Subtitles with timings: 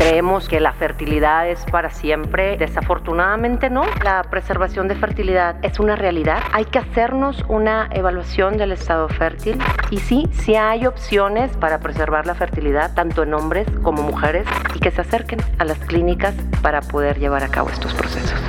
[0.00, 2.56] Creemos que la fertilidad es para siempre.
[2.56, 3.82] Desafortunadamente no.
[4.02, 6.42] La preservación de fertilidad es una realidad.
[6.52, 9.58] Hay que hacernos una evaluación del estado fértil.
[9.90, 14.80] Y sí, sí hay opciones para preservar la fertilidad, tanto en hombres como mujeres, y
[14.80, 18.40] que se acerquen a las clínicas para poder llevar a cabo estos procesos.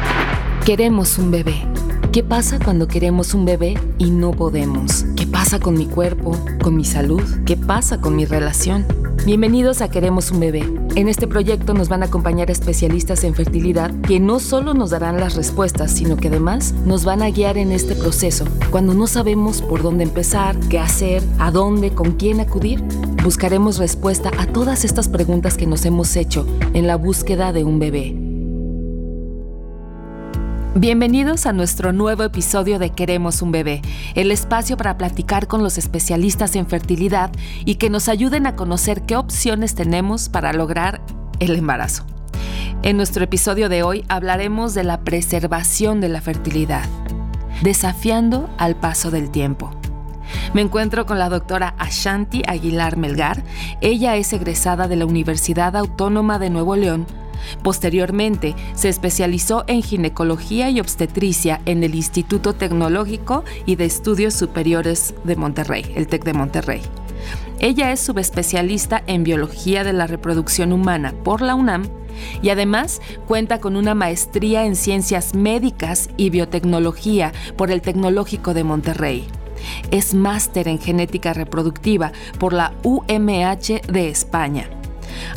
[0.66, 1.66] Queremos un bebé.
[2.14, 5.04] ¿Qué pasa cuando queremos un bebé y no podemos?
[5.18, 6.32] ¿Qué pasa con mi cuerpo,
[6.64, 7.24] con mi salud?
[7.46, 8.86] ¿Qué pasa con mi relación?
[9.24, 10.64] Bienvenidos a Queremos un bebé.
[10.96, 15.20] En este proyecto nos van a acompañar especialistas en fertilidad que no solo nos darán
[15.20, 18.46] las respuestas, sino que además nos van a guiar en este proceso.
[18.72, 22.84] Cuando no sabemos por dónde empezar, qué hacer, a dónde, con quién acudir,
[23.24, 27.78] buscaremos respuesta a todas estas preguntas que nos hemos hecho en la búsqueda de un
[27.78, 28.31] bebé.
[30.76, 33.82] Bienvenidos a nuestro nuevo episodio de Queremos un bebé,
[34.16, 37.30] el espacio para platicar con los especialistas en fertilidad
[37.66, 41.02] y que nos ayuden a conocer qué opciones tenemos para lograr
[41.42, 42.06] el embarazo.
[42.84, 46.86] En nuestro episodio de hoy hablaremos de la preservación de la fertilidad,
[47.62, 49.72] desafiando al paso del tiempo.
[50.54, 53.44] Me encuentro con la doctora Ashanti Aguilar Melgar.
[53.82, 57.08] Ella es egresada de la Universidad Autónoma de Nuevo León
[57.64, 65.14] Posteriormente, se especializó en ginecología y obstetricia en el Instituto Tecnológico y de Estudios Superiores
[65.24, 66.82] de Monterrey, el TEC de Monterrey.
[67.60, 71.88] Ella es subespecialista en biología de la reproducción humana por la UNAM
[72.42, 78.64] y además cuenta con una maestría en ciencias médicas y biotecnología por el Tecnológico de
[78.64, 79.28] Monterrey.
[79.92, 84.81] Es máster en genética reproductiva por la UMH de España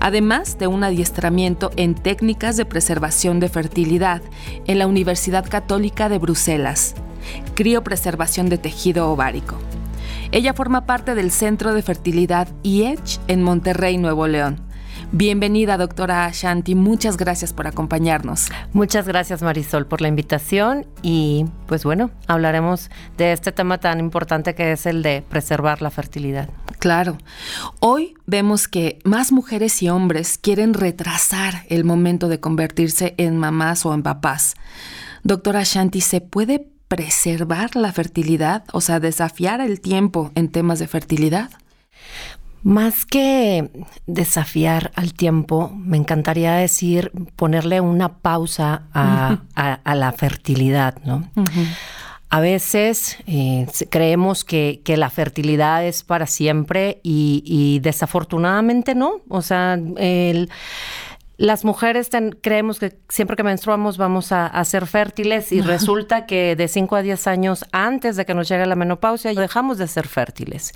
[0.00, 4.22] además de un adiestramiento en técnicas de preservación de fertilidad
[4.66, 6.94] en la Universidad Católica de Bruselas,
[7.54, 9.56] criopreservación de tejido ovárico.
[10.32, 14.60] Ella forma parte del Centro de Fertilidad IECH en Monterrey, Nuevo León.
[15.12, 16.74] Bienvenida, doctora Ashanti.
[16.74, 18.48] Muchas gracias por acompañarnos.
[18.72, 20.86] Muchas gracias, Marisol, por la invitación.
[21.02, 25.90] Y pues bueno, hablaremos de este tema tan importante que es el de preservar la
[25.90, 26.48] fertilidad.
[26.84, 27.16] Claro.
[27.80, 33.86] Hoy vemos que más mujeres y hombres quieren retrasar el momento de convertirse en mamás
[33.86, 34.54] o en papás.
[35.22, 38.64] Doctora Ashanti, ¿se puede preservar la fertilidad?
[38.74, 41.48] O sea, desafiar el tiempo en temas de fertilidad.
[42.62, 43.70] Más que
[44.06, 49.38] desafiar al tiempo, me encantaría decir ponerle una pausa a,
[49.94, 51.30] la fertilidad, ¿no?
[52.30, 59.20] A veces eh, creemos que, la fertilidad es para siempre y, y desafortunadamente no.
[59.28, 60.50] O sea, el,
[61.36, 62.10] las mujeres
[62.42, 67.02] creemos que siempre que menstruamos vamos a, ser fértiles y resulta que de 5 a
[67.02, 70.72] 10 años antes de que nos llegue la menopausia dejamos de ser fértiles.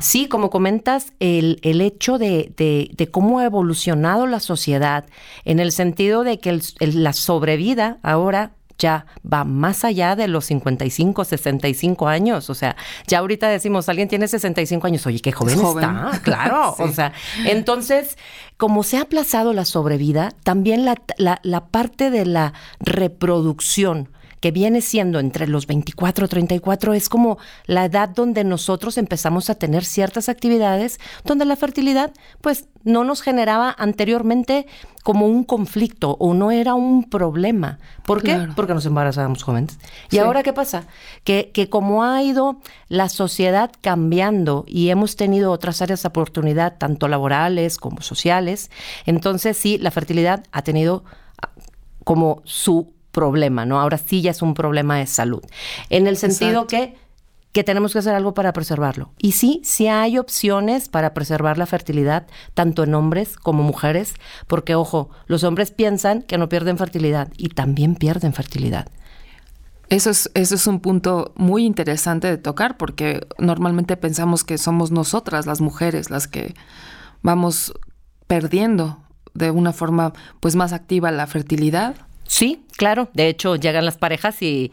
[0.00, 5.06] Sí, como comentas, el, hecho de, cómo ha evolucionado la sociedad
[5.44, 11.24] en el sentido de que la sobrevida ahora ya va más allá de los 55,
[11.24, 12.50] 65 años.
[12.50, 12.76] O sea,
[13.06, 16.10] ya ahorita decimos, alguien tiene 65 años, oye, qué joven, está.
[16.22, 16.74] Claro.
[16.82, 17.12] O sea,
[17.46, 18.18] entonces,
[18.56, 24.08] como se ha aplazado la sobrevida, también la, la parte de la reproducción
[24.42, 29.48] que viene siendo entre los 24 y 34, es como la edad donde nosotros empezamos
[29.50, 34.66] a tener ciertas actividades donde la fertilidad pues no nos generaba anteriormente
[35.04, 37.78] como un conflicto o no era un problema.
[38.04, 38.48] ¿Por qué?
[38.56, 39.78] Porque nos embarazábamos jóvenes.
[40.10, 40.88] ¿Y ahora qué pasa?
[41.22, 46.78] Que, que como ha ido la sociedad cambiando y hemos tenido otras áreas de oportunidad,
[46.78, 48.72] tanto laborales como sociales,
[49.06, 51.04] entonces sí, la fertilidad ha tenido
[51.40, 51.50] ah,
[52.02, 53.80] como su problema, ¿no?
[53.80, 55.42] Ahora sí ya es un problema de salud.
[55.90, 56.96] En el sentido que
[57.52, 59.12] que tenemos que hacer algo para preservarlo.
[59.18, 64.14] Y sí, sí hay opciones para preservar la fertilidad, tanto en hombres como mujeres,
[64.46, 68.88] porque ojo, los hombres piensan que no pierden fertilidad y también pierden fertilidad.
[69.90, 74.90] Eso es, eso es un punto muy interesante de tocar, porque normalmente pensamos que somos
[74.90, 76.54] nosotras, las mujeres, las que
[77.20, 77.74] vamos
[78.26, 78.98] perdiendo
[79.34, 81.96] de una forma pues más activa la fertilidad.
[82.32, 83.10] Sí, claro.
[83.12, 84.72] De hecho, llegan las parejas y,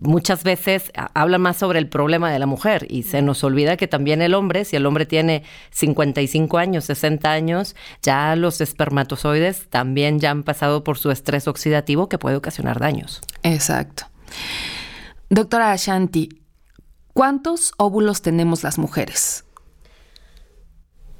[0.00, 3.86] muchas veces hablan más sobre el problema de la mujer y se nos olvida que
[3.86, 10.18] también el hombre, si el hombre tiene 55 años, 60 años, ya los espermatozoides también
[10.18, 13.20] ya han pasado por su estrés oxidativo que puede ocasionar daños.
[13.44, 14.06] Exacto.
[15.28, 16.40] Doctora Ashanti,
[17.12, 19.44] ¿cuántos óvulos tenemos las mujeres?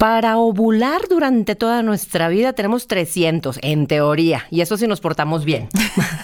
[0.00, 5.44] Para ovular durante toda nuestra vida tenemos 300, en teoría, y eso si nos portamos
[5.44, 5.68] bien.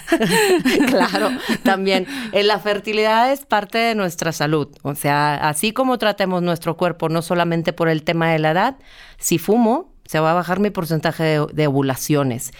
[0.87, 1.29] claro,
[1.61, 4.69] también eh, la fertilidad es parte de nuestra salud.
[4.81, 8.77] O sea, así como tratemos nuestro cuerpo, no solamente por el tema de la edad,
[9.19, 12.51] si fumo, se va a bajar mi porcentaje de, ovulaciones.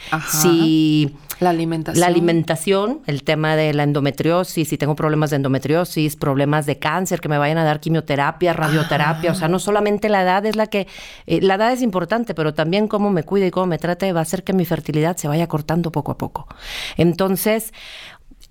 [0.41, 1.99] Si la alimentación.
[1.99, 7.21] La alimentación, el tema de la endometriosis, si tengo problemas de endometriosis, problemas de cáncer,
[7.21, 10.67] que me vayan a dar quimioterapia, radioterapia, o sea, no solamente la edad es la
[10.67, 10.87] que,
[11.27, 14.19] eh, la edad es importante, pero también cómo me cuida y cómo me trate va
[14.19, 16.47] a hacer que mi fertilidad se vaya cortando poco a poco.
[16.97, 17.71] Entonces,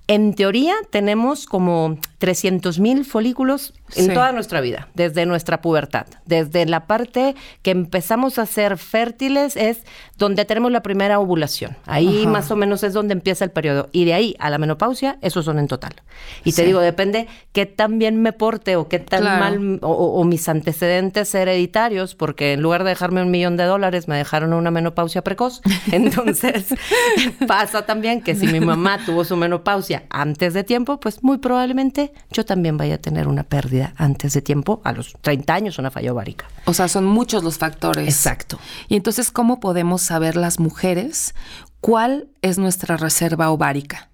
[0.08, 6.06] en teoría tenemos como 300 mil folículos en toda nuestra vida, desde nuestra pubertad.
[6.24, 9.82] Desde la parte que empezamos a ser fértiles es
[10.16, 11.76] donde tenemos la primera ovulación.
[11.86, 13.88] Ahí más o menos es donde empieza el periodo.
[13.92, 15.94] Y de ahí a la menopausia, esos son en total.
[16.42, 20.48] Y te digo, depende qué tan bien me porte o qué tan mal, o, mis
[20.48, 25.22] antecedentes hereditarios, porque en lugar de dejarme un millón de dólares, me dejaron una menopausia
[25.22, 25.60] precoz.
[25.92, 26.74] Entonces,
[27.46, 32.12] pasa también que si mi mamá tuvo su menopausia, antes de tiempo, pues muy probablemente
[32.30, 35.90] yo también vaya a tener una pérdida antes de tiempo, a los 30 años, una
[35.90, 36.46] falla ovárica.
[36.64, 38.08] O sea, son muchos los factores.
[38.08, 38.58] Exacto.
[38.88, 41.34] Y entonces, ¿cómo podemos saber las mujeres
[41.80, 44.10] cuál es nuestra reserva ovárica?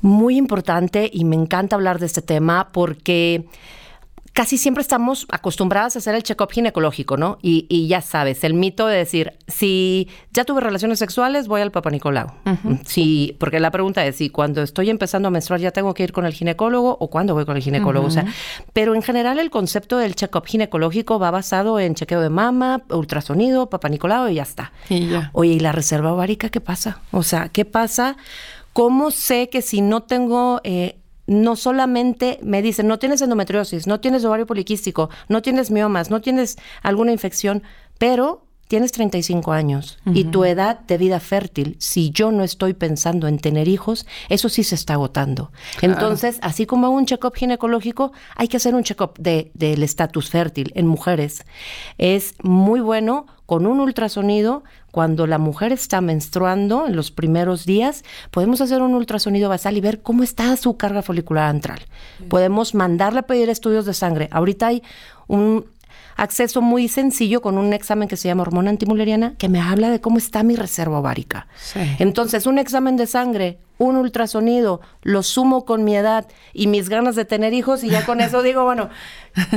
[0.00, 3.46] Muy importante y me encanta hablar de este tema porque
[4.38, 7.38] casi siempre estamos acostumbradas a hacer el check-up ginecológico, ¿no?
[7.42, 11.90] Y, ya sabes, el mito de decir, si ya tuve relaciones sexuales, voy al Papa
[11.90, 12.28] Nicolau.
[12.84, 16.12] Sí, porque la pregunta es si cuando estoy empezando a menstruar ya tengo que ir
[16.12, 18.06] con el ginecólogo o cuándo voy con el ginecólogo.
[18.06, 18.26] O sea,
[18.72, 23.68] pero en general el concepto del check-up ginecológico va basado en chequeo de mama, ultrasonido,
[23.68, 24.70] Papa Nicolau y ya está.
[24.88, 25.30] Y ya.
[25.32, 27.00] Oye, ¿y la reserva ovárica qué pasa?
[27.10, 28.16] O sea, ¿qué pasa?
[28.72, 30.96] ¿Cómo sé que si no tengo eh,
[31.28, 36.22] no solamente me dicen, no tienes endometriosis, no tienes ovario poliquístico, no tienes miomas, no
[36.22, 37.62] tienes alguna infección,
[37.98, 43.26] pero tienes 35 años y tu edad de vida fértil, si yo no estoy pensando
[43.26, 45.50] en tener hijos, eso sí se está agotando.
[45.80, 50.86] Entonces, así como un check-up ginecológico, hay que hacer un check-up del estatus fértil en
[50.86, 51.44] mujeres.
[51.96, 58.04] Es muy bueno con un ultrasonido, cuando la mujer está menstruando en los primeros días,
[58.30, 61.80] podemos hacer un ultrasonido basal y ver cómo está su carga folicular antral.
[62.28, 64.28] Podemos mandarle a pedir estudios de sangre.
[64.30, 64.82] Ahorita hay
[65.26, 65.64] un
[66.16, 70.00] acceso muy sencillo con un examen que se llama hormona antimuleriana que me habla de
[70.00, 71.46] cómo está mi reserva ovárica.
[71.98, 77.16] Entonces, un examen de sangre, un ultrasonido, lo sumo con mi edad y mis ganas
[77.16, 78.88] de tener hijos y ya con eso digo, bueno,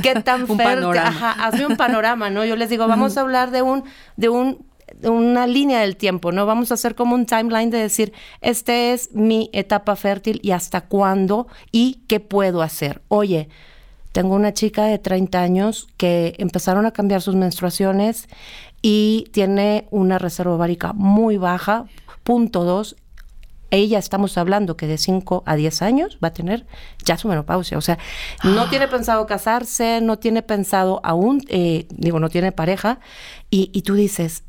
[0.01, 1.31] qué tan un panorama.
[1.39, 2.45] hazme un panorama, ¿no?
[2.45, 3.83] Yo les digo, vamos a hablar de un
[4.17, 4.71] de un
[5.03, 6.45] una línea del tiempo, ¿no?
[6.45, 10.81] Vamos a hacer como un timeline de decir, este es mi etapa fértil y hasta
[10.81, 13.01] cuándo y qué puedo hacer.
[13.07, 13.49] Oye,
[14.11, 18.27] tengo una chica de 30 años que empezaron a cambiar sus menstruaciones
[18.81, 21.85] y tiene una reserva ovárica muy baja,
[22.23, 22.95] punto dos.
[23.73, 26.65] Ella estamos hablando que de 5 a 10 años va a tener
[27.05, 27.77] ya su menopausia.
[27.77, 27.97] O sea,
[28.43, 32.99] no tiene pensado casarse, no tiene pensado aún, eh, digo, no tiene pareja.
[33.49, 34.43] Y, y tú dices,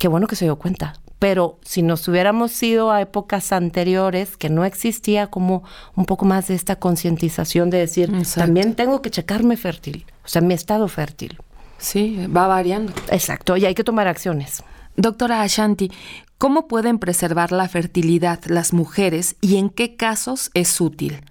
[0.00, 4.50] qué bueno que se dio cuenta, pero si nos hubiéramos ido a épocas anteriores que
[4.50, 5.64] no existía como
[5.94, 10.42] un poco más de esta concientización de decir, también tengo que checarme fértil, o sea,
[10.42, 11.38] mi estado fértil.
[11.78, 12.92] Sí, va variando.
[13.10, 14.62] Exacto, y hay que tomar acciones.
[14.96, 15.90] Doctora Ashanti,
[16.38, 21.22] ¿cómo pueden preservar la fertilidad las mujeres y en qué casos es útil?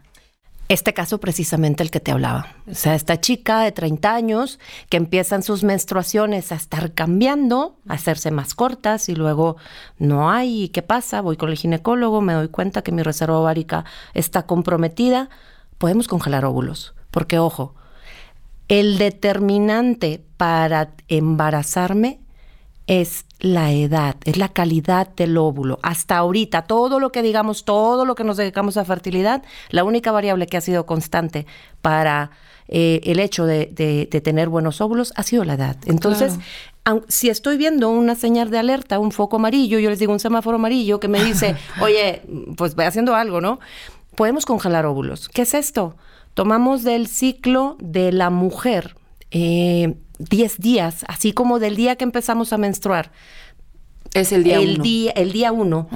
[0.69, 2.47] Este caso precisamente el que te hablaba.
[2.69, 7.93] O sea, esta chica de 30 años que empiezan sus menstruaciones a estar cambiando, a
[7.93, 9.57] hacerse más cortas y luego
[9.99, 11.21] no hay, ¿qué pasa?
[11.21, 15.29] Voy con el ginecólogo, me doy cuenta que mi reserva ovárica está comprometida,
[15.77, 16.95] podemos congelar óvulos.
[17.11, 17.75] Porque, ojo,
[18.67, 22.22] el determinante para embarazarme
[22.87, 25.79] es la edad, es la calidad del óvulo.
[25.83, 30.11] Hasta ahorita, todo lo que digamos, todo lo que nos dedicamos a fertilidad, la única
[30.11, 31.45] variable que ha sido constante
[31.81, 32.31] para
[32.67, 33.67] eh, el hecho de,
[34.23, 35.77] tener buenos óvulos ha sido la edad.
[35.85, 36.39] Entonces,
[37.07, 40.55] si estoy viendo una señal de alerta, un foco amarillo, yo les digo un semáforo
[40.55, 42.21] amarillo que me dice, oye,
[42.57, 43.59] pues voy haciendo algo, ¿no?
[44.15, 45.29] Podemos congelar óvulos.
[45.29, 45.95] ¿Qué es esto?
[46.33, 48.95] Tomamos del ciclo de la mujer.
[49.31, 53.11] Eh, 10 días, así como del día que empezamos a menstruar.
[54.13, 55.89] Es el día el Día, el día 1.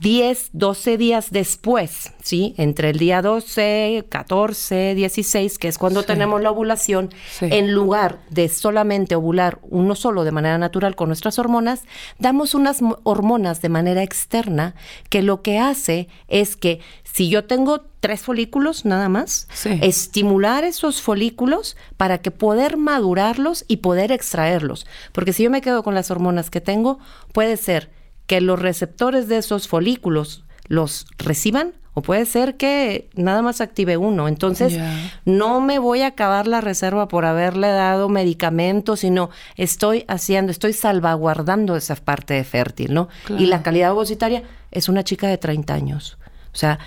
[0.00, 2.54] 10, 12 días después, ¿sí?
[2.58, 7.08] Entre el día 12, 14, 16, que es cuando tenemos la ovulación,
[7.40, 11.84] en lugar de solamente ovular uno solo de manera natural con nuestras hormonas,
[12.18, 14.74] damos unas hormonas de manera externa
[15.08, 19.48] que lo que hace es que si yo tengo tres folículos nada más,
[19.80, 24.86] estimular esos folículos para que poder madurarlos y poder extraerlos.
[25.12, 26.98] Porque si yo me quedo con las hormonas que tengo,
[27.32, 27.90] puede ser
[28.26, 33.96] que los receptores de esos folículos los reciban o puede ser que nada más active
[33.96, 34.28] uno.
[34.28, 34.78] Entonces,
[35.24, 40.74] no me voy a acabar la reserva por haberle dado medicamentos, sino estoy haciendo, estoy
[40.74, 43.08] salvaguardando esa parte de fértil, ¿no?
[43.38, 44.42] Y la calidad ovocitaria
[44.72, 46.18] es una chica de 30 años.
[46.52, 46.78] O sea,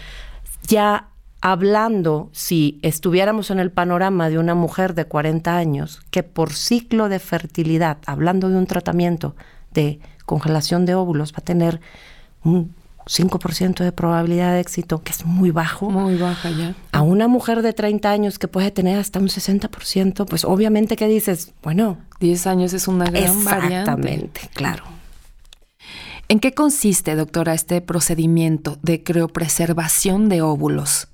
[0.65, 1.09] ya
[1.41, 7.09] hablando, si estuviéramos en el panorama de una mujer de 40 años que por ciclo
[7.09, 9.35] de fertilidad, hablando de un tratamiento
[9.71, 11.79] de congelación de óvulos, va a tener
[12.43, 12.73] un
[13.05, 15.89] 5% de probabilidad de éxito, que es muy bajo.
[15.89, 16.75] Muy baja ya.
[16.91, 21.07] A una mujer de 30 años que puede tener hasta un 60%, pues obviamente que
[21.07, 21.97] dices, bueno.
[22.19, 23.79] 10 años es una gran variante.
[23.79, 24.96] Exactamente, claro.
[26.29, 31.07] ¿En qué consiste, doctora, este procedimiento de criopreservación de óvulos?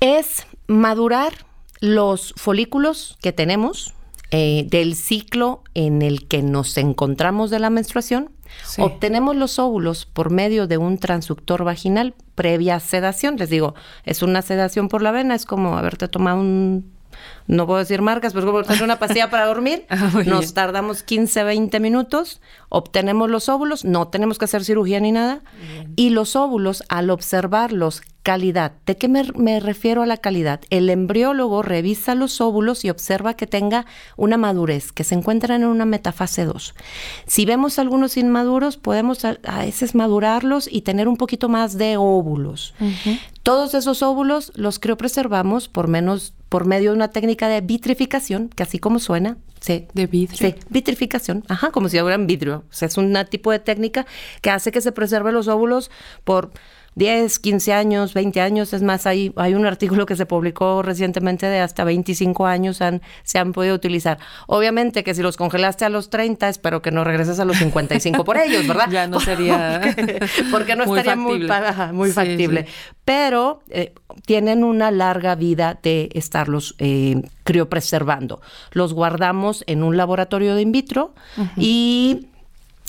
[0.00, 1.32] Es madurar
[1.80, 3.94] los folículos que tenemos
[4.32, 8.32] eh, del ciclo en el que nos encontramos de la menstruación.
[8.78, 13.36] Obtenemos los óvulos por medio de un transductor vaginal previa sedación.
[13.36, 16.90] Les digo, es una sedación por la vena, es como haberte tomado un
[17.46, 19.84] no puedo decir marcas, pero como tener una pastilla para dormir.
[19.96, 25.10] Ah, Nos tardamos 15, 20 minutos, obtenemos los óvulos, no tenemos que hacer cirugía ni
[25.10, 25.40] nada.
[25.96, 28.72] Y los óvulos, al observarlos, calidad.
[28.86, 30.60] ¿De qué me, refiero a la calidad?
[30.70, 33.86] El embriólogo revisa los óvulos y observa que tenga
[34.16, 36.74] una madurez, que se encuentran en una metafase 2.
[37.28, 42.74] Si vemos algunos inmaduros, podemos a, veces madurarlos y tener un poquito más de óvulos.
[43.44, 48.62] Todos esos óvulos los criopreservamos por menos por medio de una técnica de vitrificación, que
[48.62, 49.86] así como suena, sí.
[49.94, 50.38] De vidrio.
[50.38, 52.64] Sí, vitrificación, ajá, como si fueran vidrio.
[52.70, 54.06] O sea, es un tipo de técnica
[54.40, 55.90] que hace que se preserven los óvulos
[56.24, 56.50] por
[56.96, 58.72] 10, 15 años, 20 años.
[58.72, 63.02] Es más, hay, hay un artículo que se publicó recientemente de hasta 25 años han,
[63.22, 64.18] se han podido utilizar.
[64.46, 68.24] Obviamente que si los congelaste a los 30, espero que no regreses a los 55
[68.24, 68.88] por ellos, ¿verdad?
[68.90, 69.80] Ya no sería...
[70.50, 71.46] porque, no estaría muy,
[71.92, 72.66] muy factible.
[73.04, 73.92] Pero eh,
[74.24, 78.40] tienen una larga vida de estarlos eh, criopreservando.
[78.72, 81.14] Los guardamos en un laboratorio de in vitro
[81.58, 82.28] y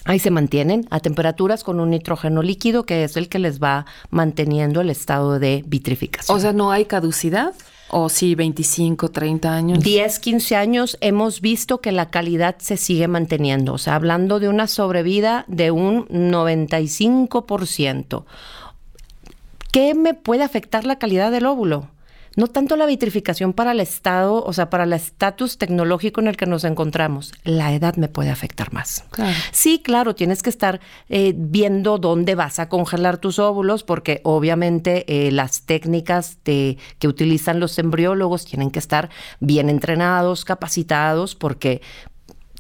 [0.08, 3.86] Ahí se mantienen a temperaturas con un nitrógeno líquido que es el que les va
[4.10, 6.36] manteniendo el estado de vitrificación.
[6.36, 7.54] O sea, ¿no hay caducidad?
[7.90, 9.84] ¿O sí, 25, 30 años?
[9.84, 13.74] 10, 15 años hemos visto que la calidad se sigue manteniendo.
[13.74, 18.24] O sea, hablando de una sobrevida de un 95%.
[19.72, 21.88] ¿Qué me puede afectar la calidad del óvulo?
[22.38, 26.38] No tanto la vitrificación para el estado, o sea, para el estatus tecnológico en el
[26.38, 27.34] que nos encontramos.
[27.44, 29.04] La edad me puede afectar más.
[29.52, 30.80] Sí, claro, tienes que estar
[31.10, 37.60] eh, viendo dónde vas a congelar tus óvulos, porque obviamente eh, las técnicas que utilizan
[37.60, 41.82] los embriólogos tienen que estar bien entrenados, capacitados, porque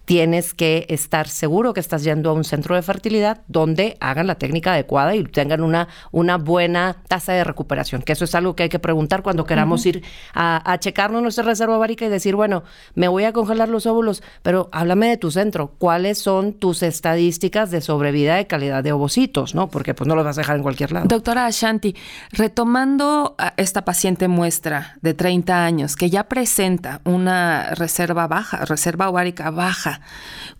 [0.07, 4.35] tienes que estar seguro que estás yendo a un centro de fertilidad donde hagan la
[4.35, 8.63] técnica adecuada y tengan una, una buena tasa de recuperación, que eso es algo que
[8.63, 12.63] hay que preguntar cuando queramos ir a, checarnos nuestra reserva ovárica y decir, bueno,
[12.95, 17.69] me voy a congelar los óvulos, pero háblame de tu centro, ¿cuáles son tus estadísticas
[17.69, 19.67] de sobrevida de calidad de ovocitos, no?
[19.67, 21.07] Porque pues no los vas a dejar en cualquier lado.
[21.09, 21.97] Doctora Ashanti,
[22.31, 29.09] retomando a esta paciente muestra de 30 años que ya presenta una reserva baja, reserva
[29.09, 29.96] ovárica baja,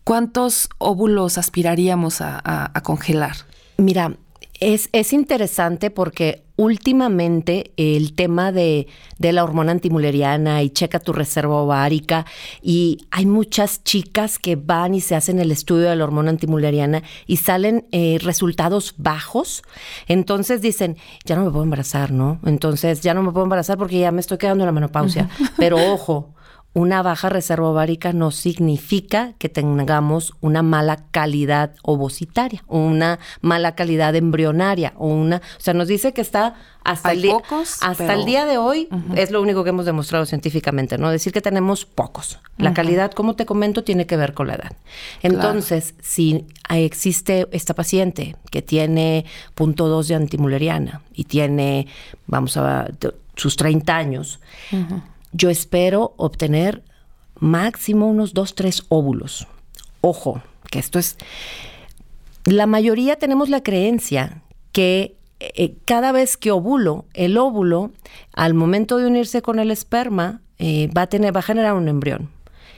[0.03, 3.35] ¿cuántos óvulos aspiraríamos a, congelar?
[3.77, 4.17] Mira,
[4.59, 8.87] es, es, interesante porque últimamente el tema de,
[9.19, 12.25] la hormona antimuleriana y checa tu reserva ovárica
[12.61, 17.03] y hay muchas chicas que van y se hacen el estudio de la hormona antimuleriana
[17.27, 19.61] y salen eh, resultados bajos.
[20.07, 22.39] Entonces dicen, ya no me puedo embarazar, ¿no?
[22.45, 25.29] Entonces ya no me puedo embarazar porque ya me estoy quedando en la menopausia.
[25.57, 26.33] Pero ojo,
[26.73, 34.15] una baja reserva ovárica no significa que tengamos una mala calidad ovocitaria una mala calidad
[34.15, 37.37] embrionaria o una, o sea, nos dice que está hasta el día
[37.81, 41.41] hasta el día de hoy es lo único que hemos demostrado científicamente, no decir que
[41.41, 42.39] tenemos pocos.
[42.57, 44.71] La calidad, como te comento, tiene que ver con la edad.
[45.21, 51.87] Entonces, si existe esta paciente que tiene punto 2 de antimuleriana y tiene
[52.25, 52.87] vamos a
[53.35, 54.39] sus 30 años,
[55.37, 56.83] yo espero obtener
[57.39, 59.47] máximo unos dos, tres óvulos.
[60.01, 60.41] Ojo,
[60.71, 61.17] que esto es...
[62.45, 64.41] La mayoría tenemos la creencia
[64.71, 67.91] que eh, cada vez que ovulo, el óvulo,
[68.33, 71.87] al momento de unirse con el esperma, eh, va, a tener, va a generar un
[71.87, 72.29] embrión.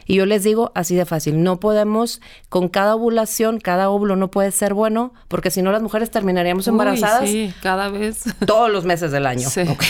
[0.06, 4.32] Y yo les digo así de fácil, no podemos, con cada ovulación, cada óvulo no
[4.32, 7.30] puede ser bueno, porque si no las mujeres terminaríamos embarazadas.
[7.30, 8.24] sí, cada vez.
[8.48, 9.48] Todos los meses del año.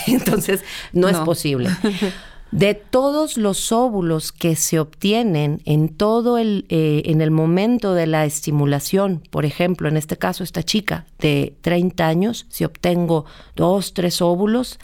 [0.08, 0.62] Entonces,
[0.92, 1.70] no, es posible.
[2.52, 8.08] De todos los óvulos que se obtienen en todo el, eh, en el momento de
[8.08, 13.26] la estimulación, por ejemplo, en este caso esta chica de 30 años, si obtengo
[13.56, 14.80] dos, tres óvulos,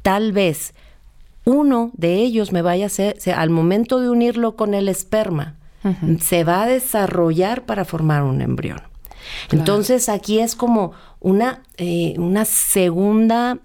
[0.00, 0.74] tal vez
[1.44, 5.56] uno de ellos me vaya a ser, al momento de unirlo con el esperma,
[6.20, 8.80] se va a desarrollar para formar un embrión.
[9.50, 13.58] Entonces aquí es como una, eh, una segunda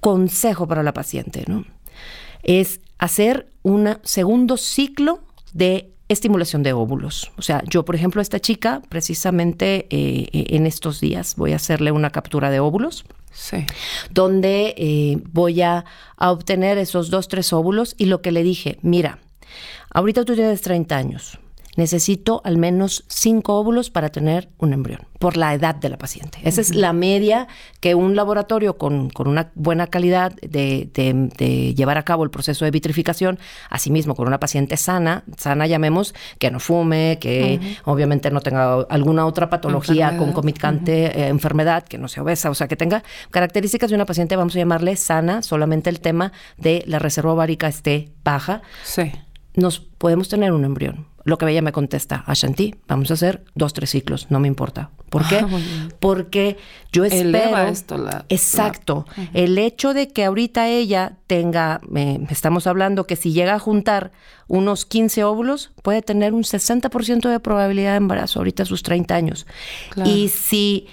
[0.00, 1.64] consejo para la paciente, ¿no?
[2.44, 5.20] Es hacer un segundo ciclo
[5.52, 7.32] de estimulación de óvulos.
[7.36, 11.56] O sea, yo, por ejemplo, a esta chica, precisamente eh, en estos días, voy a
[11.56, 13.04] hacerle una captura de óvulos.
[13.32, 13.66] Sí.
[14.10, 15.84] Donde eh, voy a,
[16.16, 19.18] a obtener esos dos, tres óvulos y lo que le dije, mira,
[19.90, 21.38] ahorita tú tienes 30 años,
[21.76, 26.38] necesito al menos cinco óvulos para tener un embrión, por la edad de la paciente.
[26.44, 27.48] Esa es la media
[27.80, 33.38] que un laboratorio con, una buena calidad de, llevar a cabo el proceso de vitrificación,
[33.70, 39.26] asimismo con una paciente sana, sana llamemos, que no fume, que obviamente no tenga alguna
[39.26, 43.96] otra patología concomitante, eh, enfermedad, que no sea obesa, o sea, que tenga características de
[43.96, 48.62] una paciente, vamos a llamarle sana, solamente el tema de la reserva ovárica esté baja.
[48.84, 49.12] Sí.
[49.54, 53.72] Nos podemos tener un embrión lo que ella me contesta, Ashanti, vamos a hacer dos,
[53.72, 54.90] tres ciclos, no me importa.
[55.08, 55.38] ¿Por qué?
[55.38, 55.48] Ah,
[56.00, 56.56] Porque
[56.92, 57.56] yo espero...
[57.68, 57.96] esto
[58.28, 59.06] exacto.
[59.32, 61.80] El hecho de que ahorita ella tenga,
[62.30, 64.10] estamos hablando que si llega a juntar
[64.48, 69.14] unos 15 óvulos, puede tener un 60% de probabilidad de embarazo ahorita a sus 30
[69.14, 69.46] años.
[70.04, 70.88] Y si...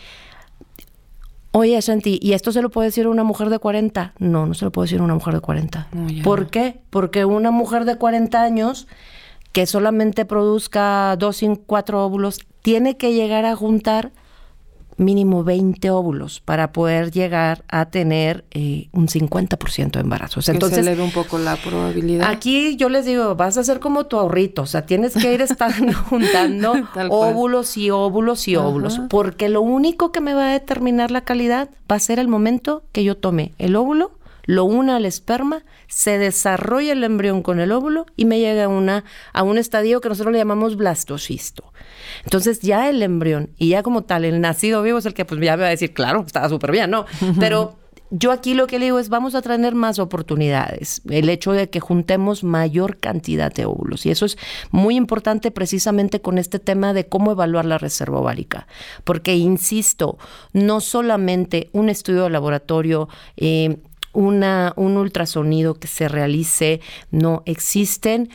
[1.53, 4.13] Oye, Ashanti, ¿y esto se lo puede decir a una mujer de 40?
[4.19, 5.87] No, no se lo puede decir a una mujer de 40.
[6.23, 6.79] ¿Por qué?
[6.89, 8.87] Porque una mujer de 40 años
[9.51, 14.11] que solamente produzca dos y cuatro óvulos, tiene que llegar a juntar
[14.97, 20.47] mínimo 20 óvulos para poder llegar a tener eh, un 50% de embarazos.
[20.47, 22.29] Entonces, se un poco la probabilidad.
[22.29, 25.41] Aquí yo les digo, vas a ser como tu ahorrito, o sea, tienes que ir
[25.41, 26.73] estando juntando
[27.09, 31.69] óvulos y óvulos y óvulos, porque lo único que me va a determinar la calidad
[31.91, 34.11] va a ser el momento que yo tome el óvulo
[34.45, 39.03] lo una al esperma, se desarrolla el embrión con el óvulo y me llega una,
[39.33, 41.73] a un estadio que nosotros le llamamos blastocisto.
[42.23, 45.39] Entonces ya el embrión y ya como tal, el nacido vivo es el que pues
[45.41, 47.05] ya me va a decir, claro, estaba súper bien, ¿no?
[47.39, 47.77] Pero
[48.11, 51.69] yo aquí lo que le digo es vamos a tener más oportunidades, el hecho de
[51.69, 54.05] que juntemos mayor cantidad de óvulos.
[54.05, 54.37] Y eso es
[54.69, 58.67] muy importante precisamente con este tema de cómo evaluar la reserva ovárica.
[59.05, 60.17] Porque, insisto,
[60.51, 63.77] no solamente un estudio de laboratorio, eh,
[64.13, 68.29] una, un ultrasonido que se realice, no existen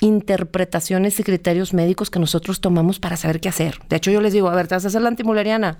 [0.00, 3.78] interpretaciones y criterios médicos que nosotros tomamos para saber qué hacer.
[3.88, 5.78] De hecho, yo les digo, a ver, ¿te vas a hacer la antimuleriana?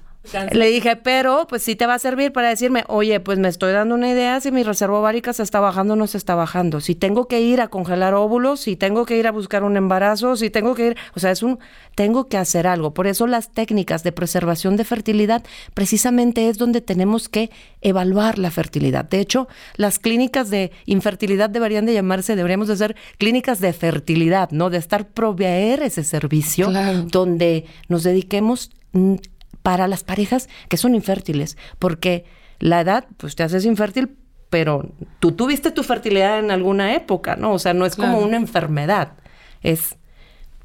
[0.53, 3.73] Le dije, pero pues sí te va a servir para decirme, oye, pues me estoy
[3.73, 6.81] dando una idea si mi reserva ovárica se está bajando o no se está bajando.
[6.81, 10.37] Si tengo que ir a congelar óvulos, si tengo que ir a buscar un embarazo,
[10.37, 11.59] si tengo que ir, o sea, es un,
[11.95, 12.95] tengo que hacer algo.
[12.95, 15.43] Por eso las técnicas de preservación de fertilidad
[15.75, 17.51] precisamente es donde tenemos que
[17.83, 19.05] evaluar la fertilidad.
[19.05, 24.51] De hecho, las clínicas de infertilidad deberían de llamarse, deberíamos de ser clínicas de fertilidad,
[24.51, 24.71] ¿no?
[24.71, 26.71] De estar proveer ese servicio
[27.11, 29.17] donde nos dediquemos mm,
[29.65, 32.27] para las parejas que son infértiles, porque
[32.59, 34.15] la edad, pues te haces infértil,
[34.51, 37.53] pero tú tuviste tu fertilidad en alguna época, ¿no?
[37.55, 39.15] O sea, no es como una enfermedad,
[39.63, 39.97] es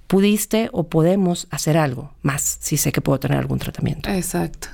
[0.07, 4.09] pudiste o podemos hacer algo más si sé que puedo tener algún tratamiento.
[4.09, 4.67] Exacto.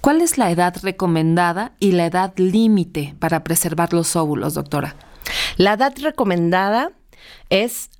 [0.00, 4.96] ¿Cuál es la edad recomendada y la edad límite para preservar los óvulos, doctora?
[5.58, 6.92] La edad recomendada
[7.50, 7.90] es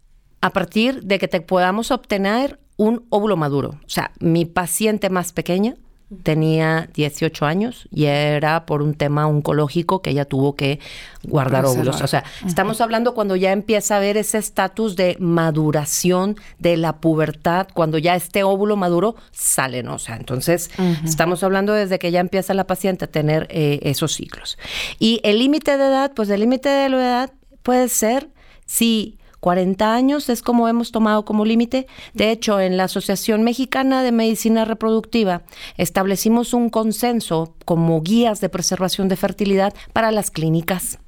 [0.40, 3.70] a partir de que te podamos obtener un óvulo maduro.
[3.70, 5.76] O sea, mi paciente más pequeña
[6.24, 10.80] tenía 18 años y era por un tema oncológico que ella tuvo que
[11.22, 12.02] guardar óvulos.
[12.02, 16.96] O sea, estamos hablando cuando ya empieza a haber ese estatus de maduración de la
[16.96, 19.94] pubertad, cuando ya este óvulo maduro sale, ¿no?
[19.94, 20.70] O sea, entonces
[21.04, 24.58] estamos hablando desde que ya empieza la paciente a tener eh, esos ciclos.
[24.98, 28.28] Y el límite de edad, pues el límite de la edad puede ser
[28.66, 31.88] si 40 años es como hemos tomado como límite.
[32.14, 35.42] De hecho, en la Asociación Mexicana de Medicina Reproductiva
[35.76, 41.00] establecimos un consenso como guías de preservación de fertilidad para las clínicas,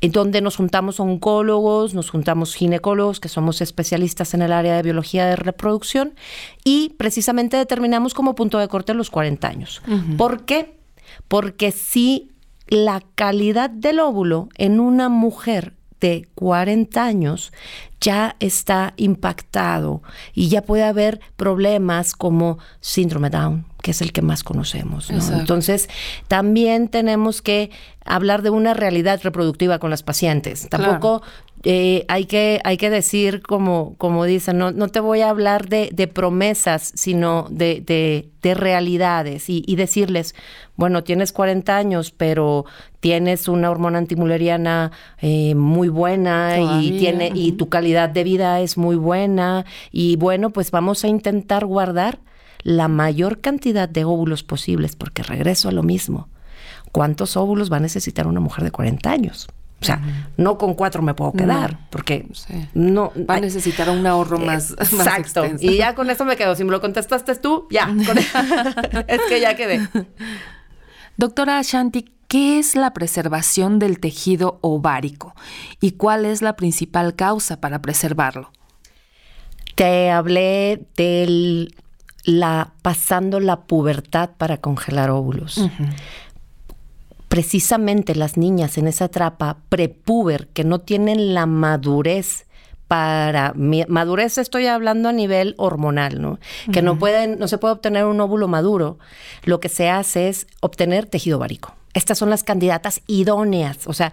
[0.00, 4.82] en donde nos juntamos oncólogos, nos juntamos ginecólogos, que somos especialistas en el área de
[4.82, 6.14] biología de reproducción,
[6.62, 9.82] y precisamente determinamos como punto de corte los 40 años.
[10.16, 10.78] ¿Por qué?
[11.26, 12.30] Porque si
[12.68, 17.50] la calidad del óvulo en una mujer de 40 años
[17.98, 20.02] ya está impactado
[20.34, 25.08] y ya puede haber problemas como síndrome Down, que es el que más conocemos.
[25.08, 25.88] Entonces,
[26.28, 27.70] también tenemos que
[28.04, 30.68] hablar de una realidad reproductiva con las pacientes.
[30.68, 31.22] Tampoco
[31.66, 35.70] eh, hay, que, hay que decir, como, como dicen, no, no te voy a hablar
[35.70, 40.34] de, de promesas, sino de, de, de realidades y, y, decirles,
[40.76, 42.66] bueno, tienes 40 años, pero
[43.04, 44.90] tienes una hormona antimuleriana
[45.20, 50.48] eh, muy buena y, tiene, y tu calidad de vida es muy buena y bueno,
[50.48, 52.20] pues vamos a intentar guardar
[52.62, 56.30] la mayor cantidad de óvulos posibles, porque regreso a lo mismo.
[56.92, 59.48] ¿Cuántos óvulos va a necesitar una mujer de 40 años?
[59.82, 60.00] O sea,
[60.38, 62.26] no con cuatro me puedo quedar, porque
[62.72, 63.12] no...
[63.28, 65.44] Va a necesitar un ahorro más, Exacto.
[65.60, 66.54] y ya con eso me quedo.
[66.54, 67.94] Si me lo contestaste tú, ya.
[69.08, 69.86] es que ya quedé.
[71.18, 75.36] Doctora Ashanti, ¿qué es la preservación del tejido ovárico?
[75.80, 78.50] ¿Y cuál es la principal causa para preservarlo?
[79.76, 81.76] Te hablé del
[82.24, 85.60] la pasando la pubertad para congelar óvulos
[87.28, 92.46] precisamente las niñas en esa etapa prepuber que no tienen la madurez
[92.88, 96.40] para madurez estoy hablando a nivel hormonal, ¿no?
[96.72, 98.98] Que no pueden no se puede obtener un óvulo maduro,
[99.44, 101.74] lo que se hace es obtener tejido ovárico.
[101.94, 104.12] Estas son las candidatas idóneas, o sea,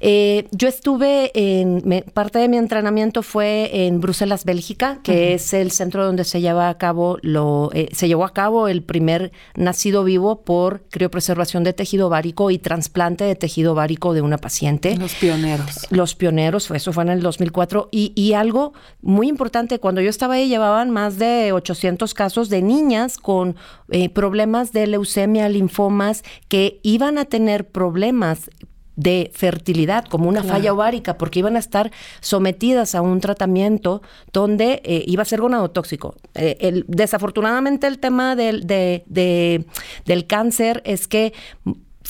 [0.00, 5.72] eh, yo estuve en, parte de mi entrenamiento fue en Bruselas, Bélgica, que es el
[5.72, 10.04] centro donde se lleva a cabo lo, eh, se llevó a cabo el primer nacido
[10.04, 14.96] vivo por criopreservación de tejido ovárico y trasplante de tejido ovárico de una paciente.
[14.96, 15.86] Los pioneros.
[15.90, 17.88] Los pioneros, eso fue en el 2004.
[17.90, 22.62] Y, y algo muy importante, cuando yo estaba ahí llevaban más de 800 casos de
[22.62, 23.56] niñas con
[23.90, 28.50] eh, problemas de leucemia, linfomas, que iban a tener problemas
[28.98, 34.82] de fertilidad, como una falla ovárica, porque iban a estar sometidas a un tratamiento donde
[34.84, 36.16] eh, iba a ser gonadotóxico.
[36.34, 39.64] Eh, el, desafortunadamente el tema del, de,
[40.04, 41.32] del cáncer es que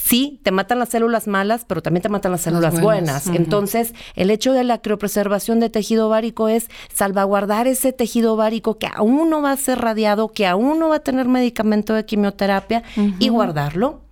[0.01, 3.27] sí, te matan las células malas, pero también te matan las células buenas.
[3.27, 8.87] Entonces, el hecho de la criopreservación de tejido ovárico es salvaguardar ese tejido ovárico que
[8.87, 12.83] aún no va a ser radiado, que aún no va a tener medicamento de quimioterapia
[13.19, 14.08] y guardarlo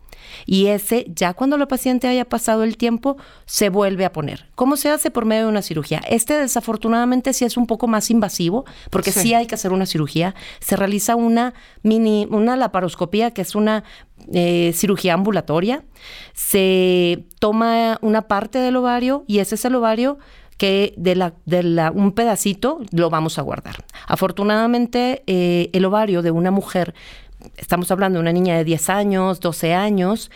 [0.47, 4.47] y ese, ya cuando la paciente haya pasado el tiempo, se vuelve a poner.
[4.55, 5.11] ¿Cómo se hace?
[5.11, 6.01] Por medio de una cirugía.
[6.09, 10.35] Este desafortunadamente sí es un poco más invasivo, porque sí, hay que hacer una cirugía.
[10.61, 13.83] Se realiza una mini, una laparoscopía, que es una
[14.31, 15.83] eh, cirugía ambulatoria.
[16.33, 20.17] Se toma una parte del ovario y ese es el ovario
[20.57, 23.83] que de, la, de la, un pedacito lo vamos a guardar.
[24.07, 26.95] Afortunadamente, eh, el ovario de una mujer
[27.57, 30.31] estamos hablando de una niña de 10 años, 12 años,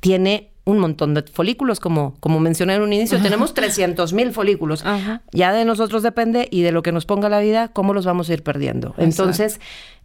[0.00, 4.84] tiene un montón de folículos, como, como mencioné en un inicio, tenemos 300 mil folículos.
[5.32, 8.28] Ya de nosotros depende y de lo que nos ponga la vida, cómo los vamos
[8.28, 8.94] a ir perdiendo.
[8.98, 9.60] Entonces,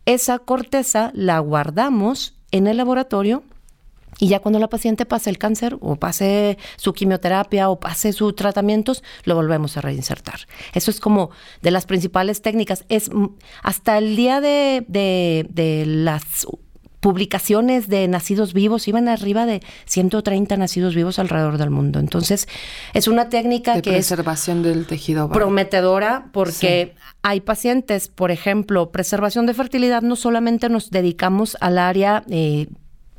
[0.06, 3.43] esa corteza la guardamos en el laboratorio
[4.22, 8.36] y ya cuando la paciente pase el cáncer o pase su quimioterapia o pase sus
[8.36, 10.42] tratamientos, lo volvemos a reinsertar.
[10.74, 11.32] Eso es como
[11.64, 12.86] de las principales técnicas.
[12.88, 13.10] Es
[13.64, 16.46] hasta el día de, de, las
[17.00, 21.98] publicaciones de nacidos vivos, iban arriba de 130 nacidos vivos alrededor del mundo.
[21.98, 22.48] Entonces,
[22.94, 29.48] es una técnica de que preservación del tejido prometedora porque hay pacientes, por ejemplo, preservación
[29.48, 32.68] de fertilidad, no solamente nos dedicamos al área eh,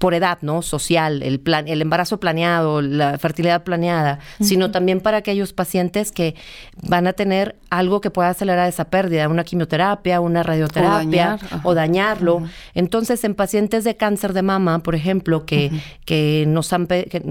[0.03, 0.63] por edad, ¿no?
[0.63, 6.35] Social, el, plan, el embarazo planeado, la fertilidad planeada, sino también para aquellos pacientes que
[6.83, 12.43] van a tener algo que pueda acelerar esa pérdida, una quimioterapia, una radioterapia o, dañarlo.
[12.75, 15.71] Entonces, en pacientes de cáncer de mama, por ejemplo, que,
[16.05, 16.89] que nos han...
[16.89, 17.23] Que,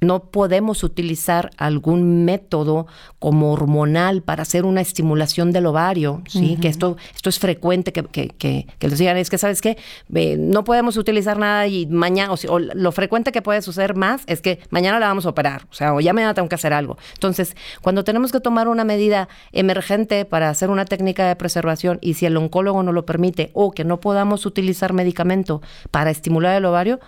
[0.00, 2.86] no podemos utilizar algún método
[3.18, 6.56] como hormonal para hacer una estimulación del ovario, ¿sí?
[6.60, 9.76] Que esto, esto es frecuente que, que, que, que les digan, es que, ¿sabes qué?
[10.08, 14.60] no podemos utilizar nada y mañana, o, lo frecuente que puede suceder más es que
[14.70, 16.96] mañana la vamos a operar, o sea, o ya mañana tengo que hacer algo.
[17.14, 22.14] Entonces, cuando tenemos que tomar una medida emergente para hacer una técnica de preservación y
[22.14, 26.64] si el oncólogo no lo permite o que no podamos utilizar medicamento para estimular el
[26.64, 27.00] ovario,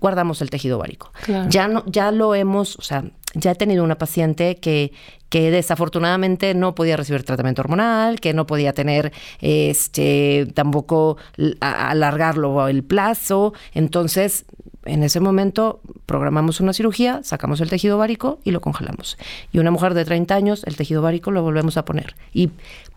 [0.00, 1.12] guardamos el tejido ovárico.
[1.48, 4.92] Ya, no, ya lo hemos, o sea, ya he tenido una paciente que,
[5.28, 11.18] que desafortunadamente no podía recibir tratamiento hormonal, que no podía tener este tampoco
[11.60, 13.52] alargarlo el plazo.
[13.74, 14.44] Entonces,
[14.84, 19.18] en ese momento programamos una cirugía, sacamos el tejido ovárico y lo congelamos.
[19.52, 22.16] Y una mujer de 30 años, el tejido ovárico lo volvemos a poner.
[22.32, 22.50] Y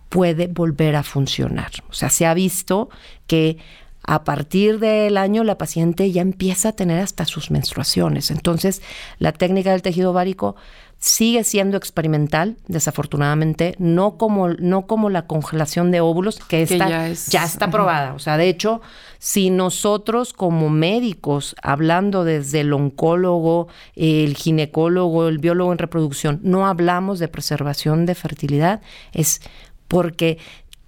[0.10, 1.72] puede volver a funcionar.
[1.90, 2.90] O sea, se ha visto
[3.28, 3.58] que
[4.04, 8.32] a partir del año la paciente ya empieza a tener hasta sus menstruaciones.
[8.32, 8.82] Entonces,
[9.20, 10.56] la técnica del tejido ovárico
[11.02, 17.12] sigue siendo experimental, desafortunadamente, no como, no como la congelación de óvulos, que, está, ya,
[17.12, 18.14] ya, está probada.
[18.14, 18.82] O sea, de hecho,
[19.18, 26.68] si nosotros como médicos, hablando desde el oncólogo, el ginecólogo, el biólogo en reproducción, no
[26.68, 29.42] hablamos de preservación de fertilidad, es
[29.88, 30.38] porque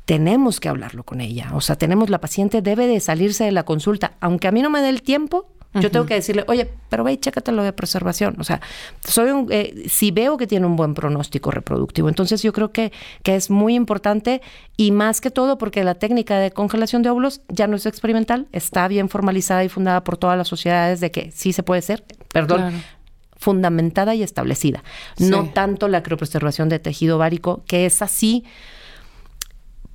[0.06, 1.52] tenemos que hablarlo con ella.
[1.54, 4.70] O sea, tenemos la paciente debe de salirse de la consulta, aunque a mí no
[4.70, 5.50] me dé el tiempo,
[5.82, 8.36] yo tengo que decirle, oye, pero ve y chécate lo de preservación.
[8.40, 8.62] O sea,
[9.04, 12.10] soy un, eh, si veo que tiene un buen pronóstico reproductivo.
[12.10, 12.92] Entonces yo creo que,
[13.24, 14.42] que es muy importante
[14.78, 18.48] y más que todo porque la técnica de congelación de óvulos ya no es experimental,
[18.52, 22.04] está bien formalizada y fundada por todas las sociedades de que sí se puede ser,
[22.32, 22.84] perdón,
[23.36, 24.84] fundamentada y establecida.
[25.18, 28.46] No tanto la criopreservación de tejido ovárico, que es así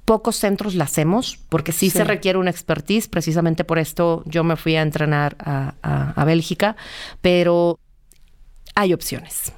[0.08, 4.56] pocos centros la hacemos, porque sí, se requiere una expertise, precisamente por esto yo me
[4.56, 6.76] fui a entrenar a, Bélgica,
[7.20, 7.78] pero
[8.74, 9.52] hay opciones.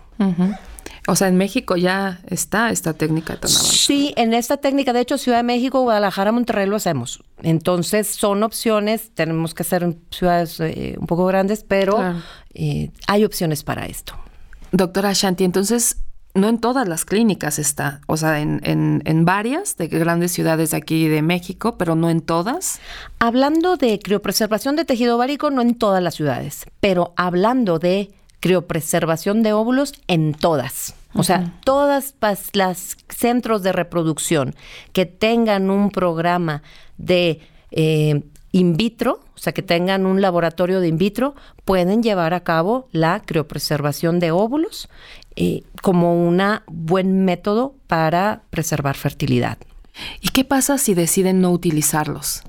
[1.06, 5.18] O sea, en México ya está esta técnica tan Sí, en esta técnica, de hecho,
[5.18, 7.22] Ciudad de México, Guadalajara, Monterrey lo hacemos.
[7.42, 12.16] Entonces, son opciones, tenemos que hacer ciudades eh, un poco grandes, pero
[12.54, 14.14] eh, hay opciones para esto.
[14.72, 15.98] Doctora Shanti, entonces,
[16.34, 20.76] no en todas las clínicas está, o sea, en, en, varias de grandes ciudades de
[20.76, 22.80] aquí de México, pero no en todas.
[23.18, 29.42] Hablando de criopreservación de tejido ovárico, no en todas las ciudades, pero hablando de criopreservación
[29.42, 30.94] de óvulos, en todas.
[31.12, 32.14] O sea, todas
[32.52, 34.54] las centros de reproducción
[34.92, 36.62] que tengan un programa
[36.98, 37.40] de
[37.72, 42.40] eh, in vitro, o sea, que tengan un laboratorio de in vitro, pueden llevar a
[42.40, 44.88] cabo la criopreservación de óvulos
[45.36, 49.58] eh, como un buen método para preservar fertilidad.
[50.20, 52.42] ¿Y qué pasa si deciden no utilizarlos?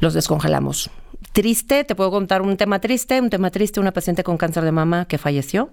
[0.00, 0.90] Los descongelamos.
[1.32, 4.72] Triste, te puedo contar un tema triste, un tema triste, una paciente con cáncer de
[4.72, 5.70] mama que falleció.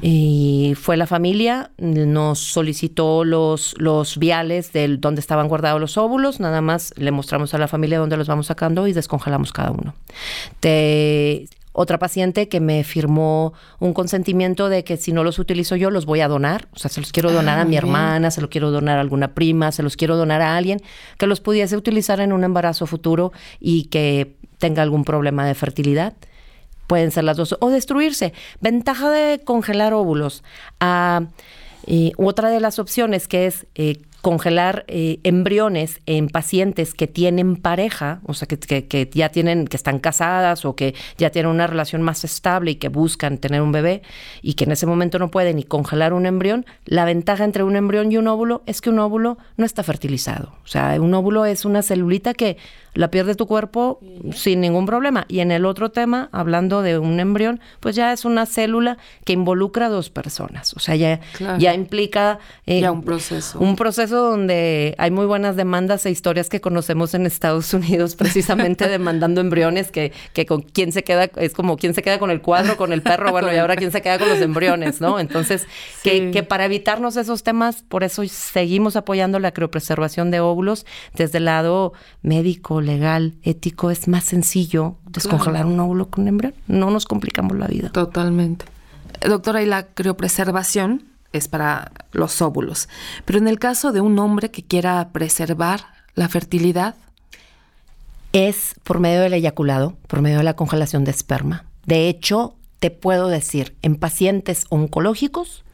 [0.00, 6.40] Y fue la familia, nos solicitó los, los viales de donde estaban guardados los óvulos,
[6.40, 9.94] nada más le mostramos a la familia dónde los vamos sacando y descongelamos cada uno.
[11.76, 16.06] Otra paciente que me firmó un consentimiento de que si no los utilizo yo, los
[16.06, 16.68] voy a donar.
[16.72, 19.00] O sea, se los quiero donar a ah, mi hermana, se los quiero donar a
[19.00, 20.80] alguna prima, se los quiero donar a alguien
[21.18, 26.14] que los pudiese utilizar en un embarazo futuro y que tenga algún problema de fertilidad.
[26.86, 27.56] Pueden ser las dos.
[27.58, 28.32] O destruirse.
[28.60, 30.44] Ventaja de congelar óvulos.
[30.78, 31.22] Ah,
[32.16, 38.22] otra de las opciones que es eh, congelar eh, embriones en pacientes que tienen pareja,
[38.24, 42.00] o sea, que, que, ya tienen, que están casadas o que ya tienen una relación
[42.00, 44.00] más estable y que buscan tener un bebé
[44.40, 47.76] y que en ese momento no pueden ni congelar un embrión, la ventaja entre un
[47.76, 50.54] embrión y un óvulo es que un óvulo no está fertilizado.
[50.64, 52.56] O sea, un óvulo es una celulita que
[52.94, 54.00] la pierde tu cuerpo
[54.32, 55.26] sin ningún problema.
[55.28, 59.32] Y en el otro tema, hablando de un embrión, pues ya es una célula que
[59.32, 60.74] involucra a dos personas.
[60.74, 61.20] O sea, ya,
[61.58, 62.38] ya implica...
[62.66, 63.58] Eh, ya un proceso.
[63.58, 68.88] Un proceso donde hay muy buenas demandas e historias que conocemos en Estados Unidos, precisamente
[68.88, 72.40] demandando embriones, que, que con quién se queda, es como quién se queda con el
[72.40, 75.18] cuadro, con el perro, bueno, y ahora quién se queda con los embriones, ¿no?
[75.18, 75.66] Entonces,
[76.02, 81.38] que, que para evitarnos esos temas, por eso seguimos apoyando la criopreservación de óvulos desde
[81.38, 86.54] el lado médico, legal, ético, es más sencillo descongelar un óvulo con un embrión.
[86.66, 87.90] No nos complicamos la vida.
[87.90, 88.66] Totalmente.
[89.26, 92.88] Doctora, ¿y la criopreservación es para los óvulos?
[93.24, 96.94] Pero en el caso de un hombre que quiera preservar la fertilidad.
[98.32, 101.66] Es por medio del eyaculado, por medio de la congelación de esperma.
[101.86, 105.64] De hecho, te puedo decir, en pacientes oncológicos,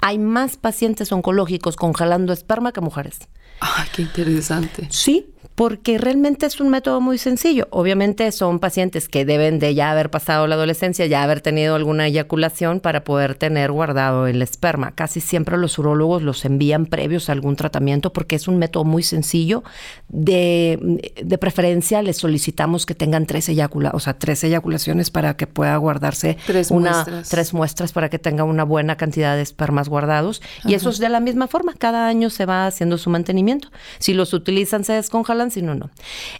[0.00, 3.18] hay más pacientes oncológicos congelando esperma que mujeres.
[3.60, 4.88] ¡Ay, qué interesante!
[4.90, 7.66] Sí, porque realmente es un método muy sencillo.
[7.70, 12.06] Obviamente son pacientes que deben de ya haber pasado la adolescencia, ya haber tenido alguna
[12.06, 14.92] eyaculación para poder tener guardado el esperma.
[14.92, 19.02] Casi siempre los urólogos los envían previos a algún tratamiento porque es un método muy
[19.02, 19.64] sencillo.
[20.06, 25.48] De, de preferencia les solicitamos que tengan tres eyaculaciones, o sea, tres eyaculaciones para que
[25.48, 27.28] pueda guardarse tres una, muestras.
[27.30, 30.40] tres muestras para que tenga una buena cantidad de espermas guardados.
[30.64, 31.74] Y eso es de la misma forma.
[31.76, 33.70] Cada año se va haciendo su mantenimiento.
[33.98, 35.90] Si los utilizan, se descongelan sino no.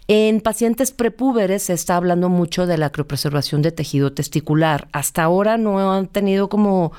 [0.07, 4.87] En pacientes prepúberes se está hablando mucho de la criopreservación de tejido testicular.
[4.91, 6.91] Hasta ahora no han tenido como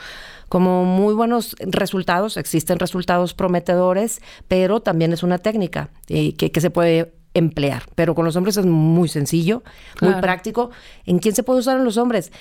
[0.51, 6.70] como muy buenos resultados, existen resultados prometedores, pero también es una técnica eh, que, se
[6.70, 7.85] puede emplear.
[7.94, 9.62] Pero con los hombres es muy sencillo,
[10.01, 10.70] muy práctico.
[11.07, 12.33] ¿En quién se puede usar en los hombres?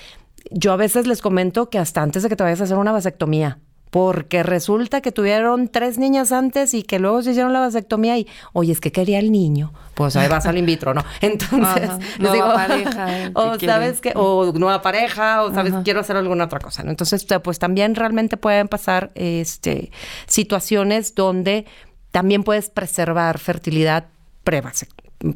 [0.50, 2.90] Yo a veces les comento que hasta antes de que te vayas a hacer una
[2.90, 8.16] vasectomía, porque resulta que tuvieron tres niñas antes y que luego se hicieron la vasectomía
[8.18, 11.04] y, oye, es que quería el niño, pues ahí vas al in vitro, ¿no?
[11.20, 13.00] Entonces, nueva pareja.
[13.10, 16.90] Eh, o sabes que, o nueva pareja, o sabes, quiero hacer alguna otra cosa, ¿no?
[16.90, 19.90] Entonces, pues también realmente pueden pasar este,
[20.26, 21.66] situaciones donde
[22.10, 24.06] también puedes preservar fertilidad
[24.44, 24.62] pre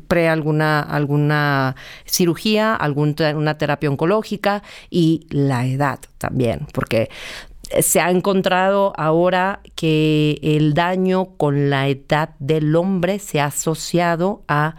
[0.09, 7.11] pre alguna, alguna cirugía, alguna terapia oncológica y la edad también, porque
[7.81, 14.43] se ha encontrado ahora que el daño con la edad del hombre se ha asociado
[14.49, 14.77] a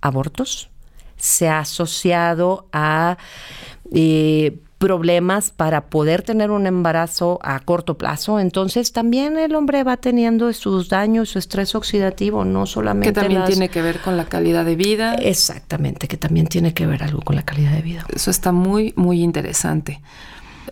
[0.00, 0.70] abortos,
[1.16, 3.18] se ha asociado a
[3.92, 8.38] eh, problemas para poder tener un embarazo a corto plazo.
[8.38, 13.12] Entonces también el hombre va teniendo sus daños, su estrés oxidativo, no solamente...
[13.12, 15.14] Que también tiene que ver con la calidad de vida.
[15.16, 18.06] Exactamente, que también tiene que ver algo con la calidad de vida.
[18.14, 20.00] Eso está muy, muy interesante.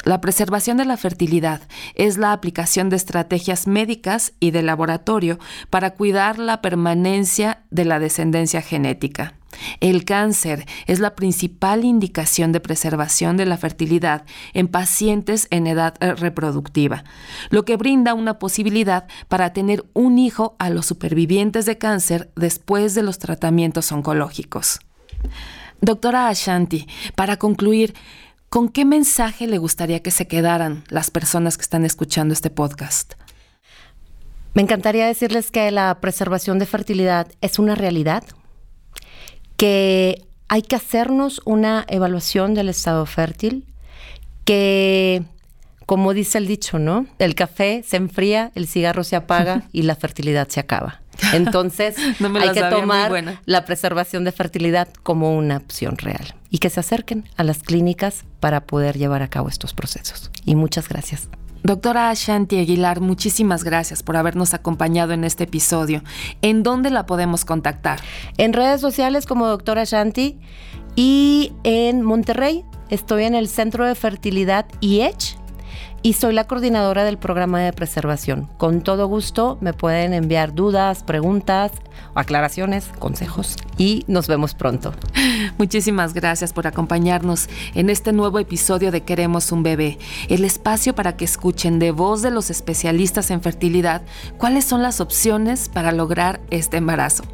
[0.06, 1.62] La preservación de la fertilidad
[1.96, 7.98] es la aplicación de estrategias médicas y de laboratorio para cuidar la permanencia de la
[7.98, 9.34] descendencia genética.
[9.80, 15.96] El cáncer es la principal indicación de preservación de la fertilidad en pacientes en edad
[15.98, 17.02] eh, reproductiva,
[17.50, 22.94] lo que brinda una posibilidad para tener un hijo a los supervivientes de cáncer después
[22.94, 24.78] de los tratamientos oncológicos.
[25.80, 27.94] Doctora Ashanti, para concluir,
[28.48, 33.14] ¿con qué mensaje le gustaría que se quedaran las personas que están escuchando este podcast?
[34.54, 38.24] Me encantaría decirles que la preservación de fertilidad es una realidad,
[39.56, 43.66] que hay que hacernos una evaluación del estado fértil,
[44.44, 45.24] que,
[45.84, 47.06] como dice el dicho, ¿no?
[47.18, 51.02] El café se enfría, el cigarro se apaga y la fertilidad se acaba.
[51.32, 56.80] Entonces, hay que tomar la preservación de fertilidad como una opción real y que se
[56.80, 60.30] acerquen a las clínicas para poder llevar a cabo estos procesos.
[60.44, 61.28] Y muchas gracias.
[61.62, 66.02] Doctora Ashanti Aguilar, muchísimas gracias por habernos acompañado en este episodio.
[66.40, 68.00] ¿En dónde la podemos contactar?
[68.38, 70.38] En redes sociales como Doctora Ashanti
[70.94, 75.36] y en Monterrey estoy en el Centro de Fertilidad IECH
[76.06, 78.48] y soy la coordinadora del programa de preservación.
[78.58, 81.72] Con todo gusto me pueden enviar dudas, preguntas,
[82.14, 84.94] aclaraciones, consejos y nos vemos pronto.
[85.58, 91.16] Muchísimas gracias por acompañarnos en este nuevo episodio de Queremos un bebé, el espacio para
[91.16, 94.02] que escuchen de voz de los especialistas en fertilidad
[94.38, 97.24] cuáles son las opciones para lograr este embarazo.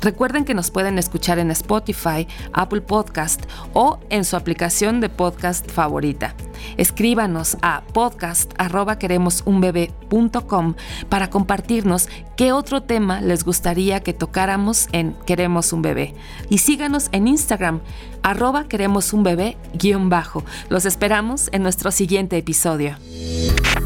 [0.00, 5.68] Recuerden que nos pueden escuchar en Spotify, Apple Podcast o en su aplicación de podcast
[5.68, 6.36] favorita.
[6.76, 10.74] Escríbanos a podcast.queremosunbebé.com
[11.08, 16.14] para compartirnos qué otro tema les gustaría que tocáramos en Queremos un Bebé.
[16.48, 17.80] Y síganos en Instagram,
[18.22, 18.66] arroba
[20.04, 20.44] bajo.
[20.68, 22.96] Los esperamos en nuestro siguiente episodio.